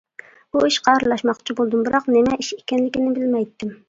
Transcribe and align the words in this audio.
بۇ 0.55 0.61
ئىشقا 0.69 0.93
ئارىلاشماقچى 0.95 1.55
بولدۇم، 1.59 1.83
بىراق 1.89 2.07
نېمە 2.15 2.39
ئىش 2.39 2.49
ئىكەنلىكىنى 2.57 3.13
بىلمەيتتىم. 3.19 3.71